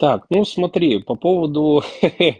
[0.00, 2.38] Так, ну смотри, по поводу э,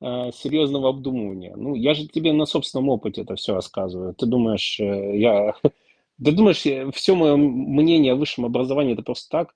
[0.00, 1.54] серьезного обдумывания.
[1.54, 4.14] Ну, я же тебе на собственном опыте это все рассказываю.
[4.14, 5.54] Ты думаешь, э, я...
[5.62, 6.64] Ты думаешь,
[6.94, 9.54] все мое мнение о высшем образовании это просто так?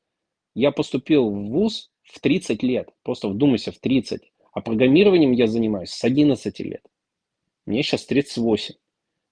[0.54, 2.90] Я поступил в ВУЗ в 30 лет.
[3.02, 4.30] Просто вдумайся, в 30.
[4.52, 6.82] А программированием я занимаюсь с 11 лет.
[7.64, 8.74] Мне сейчас 38.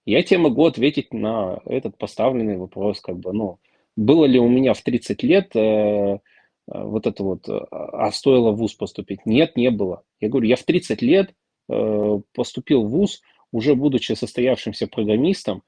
[0.07, 3.59] Я тебе могу ответить на этот поставленный вопрос, как бы, ну,
[3.95, 6.19] было ли у меня в 30 лет э, Э,
[6.67, 9.27] вот это вот, э, а стоило в ВУЗ поступить?
[9.27, 10.03] Нет, не было.
[10.21, 11.35] Я говорю, я в 30 лет
[11.69, 13.21] э, поступил в ВУЗ,
[13.53, 15.63] уже будучи состоявшимся программистом,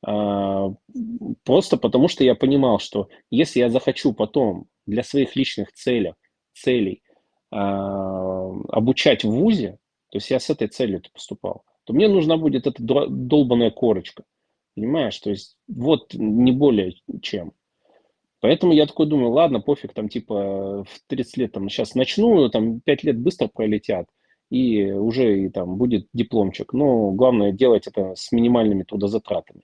[0.00, 6.12] просто потому что я понимал, что если я захочу потом для своих личных целей,
[6.52, 7.02] целей
[7.50, 9.78] обучать в ВУЗе,
[10.10, 14.24] то есть я с этой целью поступал, то мне нужна будет эта долбанная корочка.
[14.74, 15.18] Понимаешь?
[15.18, 17.52] То есть вот не более чем.
[18.44, 22.80] Поэтому я такой думаю, ладно, пофиг, там типа в 30 лет там сейчас начну, там
[22.82, 24.06] 5 лет быстро пролетят,
[24.50, 26.74] и уже и там будет дипломчик.
[26.74, 29.62] Но главное делать это с минимальными трудозатратами.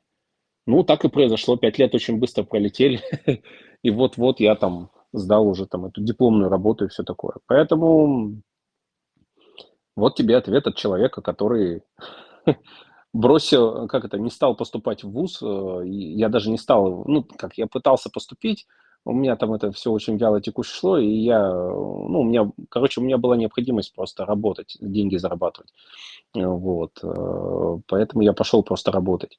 [0.66, 3.02] Ну, так и произошло, 5 лет очень быстро пролетели,
[3.82, 7.34] и вот-вот я там сдал уже там эту дипломную работу и все такое.
[7.44, 8.40] Поэтому
[9.94, 11.82] вот тебе ответ от человека, который
[13.12, 17.58] бросил, как это, не стал поступать в ВУЗ, э, я даже не стал, ну, как,
[17.58, 18.66] я пытался поступить,
[19.04, 23.00] у меня там это все очень вяло текуще шло, и я, ну, у меня, короче,
[23.00, 25.72] у меня была необходимость просто работать, деньги зарабатывать,
[26.34, 29.38] э, вот, э, поэтому я пошел просто работать,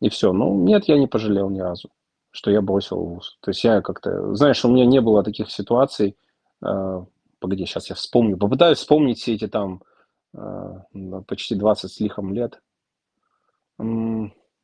[0.00, 1.90] и все, ну, нет, я не пожалел ни разу,
[2.30, 6.16] что я бросил ВУЗ, то есть я как-то, знаешь, у меня не было таких ситуаций,
[6.60, 9.82] погоди, сейчас я вспомню, попытаюсь вспомнить все эти там
[11.26, 12.60] почти 20 с лихом лет,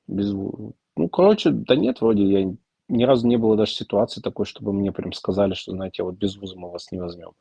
[0.07, 2.55] без Ну, короче, да нет, вроде я
[2.89, 6.37] ни разу не было даже ситуации такой, чтобы мне прям сказали, что, знаете, вот без
[6.37, 7.33] вуза мы вас не возьмем.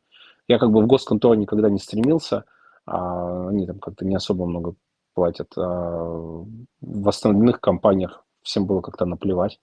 [0.47, 2.45] Я как бы в госконтору никогда не стремился,
[2.85, 4.75] а они там как-то не особо много
[5.13, 5.51] платят.
[5.57, 6.43] А
[6.81, 9.59] в остальных компаниях всем было как-то наплевать.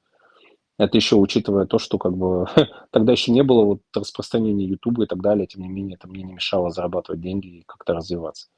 [0.76, 2.46] Это еще учитывая то, что как бы
[2.90, 6.24] тогда еще не было вот распространения Ютуба и так далее, тем не менее это мне
[6.24, 8.48] не мешало зарабатывать деньги и как-то развиваться.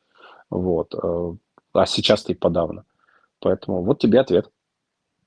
[0.49, 0.95] Вот.
[0.95, 1.35] Э,
[1.75, 2.85] а сейчас-то и подавно.
[3.47, 4.51] Поэтому вот тебе ответ.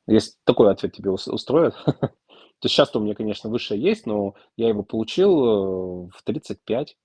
[0.06, 1.74] Если такой ответ тебе устроит.
[1.86, 6.98] То есть сейчас у меня, конечно, высшее есть, но я его получил э, в 35.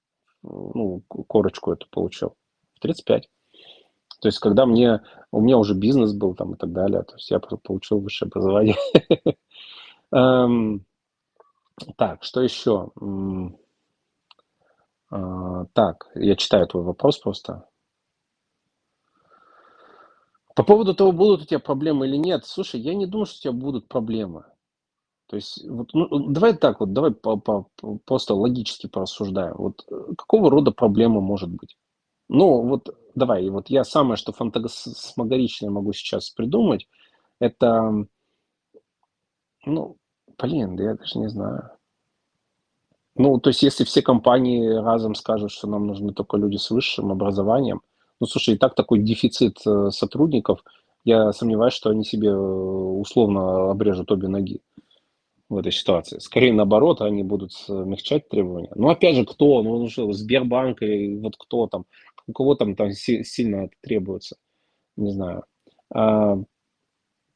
[0.43, 2.35] Ну, корочку эту получил.
[2.75, 3.31] В 35.
[4.23, 7.31] То есть, когда мне, у меня уже бизнес был там и так далее, то есть
[7.31, 8.77] я получил высшее образование.
[10.13, 10.85] Эм,
[11.97, 12.91] так, что еще?
[15.11, 17.69] А, так, я читаю твой вопрос просто.
[20.65, 23.41] По поводу того, будут у тебя проблемы или нет, слушай, я не думаю, что у
[23.43, 24.47] тебя будут проблемы.
[25.27, 27.69] То есть, вот, ну, давай так вот, давай по, по,
[28.07, 29.57] просто логически порассуждаем.
[29.59, 31.77] Вот э, какого рода проблема может быть?
[32.31, 36.89] Ну, вот давай, вот я самое, что фантасмагоричное могу сейчас придумать,
[37.41, 38.07] это,
[39.67, 39.99] ну,
[40.39, 41.73] блин, да я даже не знаю.
[43.17, 47.13] Ну, то есть, если все компании разом скажут, что нам нужны только люди с высшим
[47.13, 47.83] образованием,
[48.21, 50.65] ну, слушай, и так такой дефицит э, сотрудников,
[51.05, 54.61] я сомневаюсь, что они себе э, условно обрежут обе ноги
[55.49, 56.19] в этой ситуации.
[56.19, 58.73] Скорее наоборот, они будут смягчать требования.
[58.75, 59.63] Но опять же, кто?
[59.63, 61.85] Ну, что, Сбербанк и вот кто там?
[62.27, 64.37] У кого там, там сильно это требуется?
[64.97, 65.45] Не знаю.
[65.93, 66.39] А,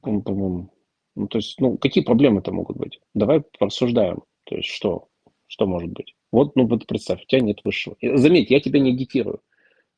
[0.04, 3.00] ну, то есть, ну, какие проблемы-то могут быть?
[3.14, 4.22] Давай порассуждаем.
[4.44, 5.08] То есть, что?
[5.46, 6.14] Что может быть?
[6.32, 7.96] Вот, ну, вот представь, у тебя нет высшего.
[8.00, 9.40] Заметь, я тебя не агитирую.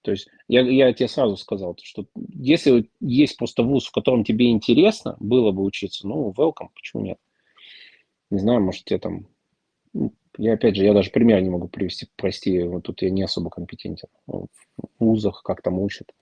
[0.02, 4.50] То есть я, я тебе сразу сказал, что если есть просто вуз, в котором тебе
[4.50, 7.18] интересно было бы учиться, ну, welcome, почему нет?
[8.30, 9.26] Не знаю, может, тебе там...
[9.92, 13.22] Ну, я, опять же, я даже пример не могу привести, прости, вот тут я не
[13.22, 14.08] особо компетентен.
[14.26, 14.48] В
[14.98, 16.14] вузах как там учат,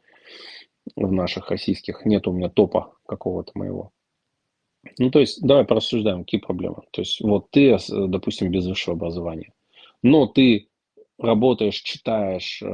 [0.97, 3.93] в наших российских, нет у меня топа какого-то моего.
[4.99, 6.83] Ну, то есть, давай порассуждаем, какие проблемы.
[6.93, 9.53] То есть, вот ты, допустим, без высшего образования,
[10.03, 10.68] но ты
[11.19, 12.67] работаешь, читаешь, э,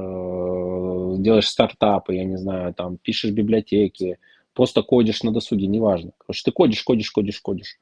[1.18, 4.18] делаешь стартапы, я не знаю, там, пишешь библиотеки,
[4.52, 6.12] просто кодишь на досуге, неважно.
[6.18, 7.78] Короче, ты кодишь, кодишь, кодишь, кодишь.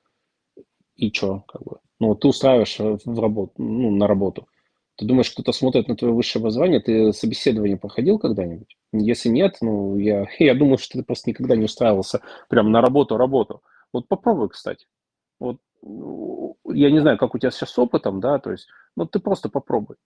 [0.97, 1.79] И что, как бы?
[1.99, 4.49] Ну, ты устраиваешь в работу, ну, на работу.
[4.97, 8.76] Ты думаешь, кто-то смотрит на твое высшее образование, ты собеседование проходил когда-нибудь?
[8.93, 13.62] Если нет, ну, я, я думаю, что ты просто никогда не устраивался прям на работу-работу.
[13.93, 14.87] Вот попробуй, кстати.
[15.41, 19.06] Вот ну, я не знаю, как у тебя сейчас с опытом, да, то есть, ну,
[19.06, 19.97] ты просто попробуй.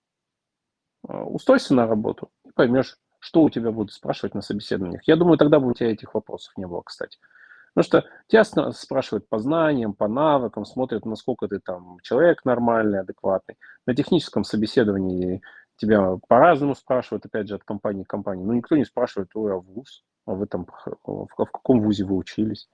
[1.08, 5.02] А, устройся на работу и поймешь, что у тебя будут спрашивать на собеседованиях.
[5.06, 7.18] Я думаю, тогда бы у тебя этих вопросов не было, кстати.
[7.74, 13.56] Потому что тебя спрашивают по знаниям, по навыкам, смотрят, насколько ты там человек нормальный, адекватный.
[13.84, 15.42] На техническом собеседовании
[15.76, 18.44] тебя по-разному спрашивают, опять же, от компании к компании.
[18.44, 20.04] Но никто не спрашивает, ой, а вуз?
[20.24, 20.66] А вы там,
[21.04, 22.68] в, в каком вузе вы учились?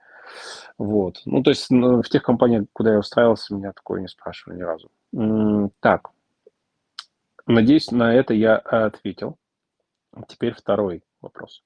[0.78, 1.20] Вот.
[1.24, 4.90] Ну, то есть в тех компаниях, куда я устраивался, меня такое не спрашивали ни разу.
[5.80, 6.10] Так.
[7.46, 9.38] Надеюсь, на это я ответил.
[10.28, 11.62] Теперь второй вопрос.